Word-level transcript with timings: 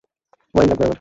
Wine 0.55 0.67
লাগবে 0.69 0.75
আমার! 0.77 0.89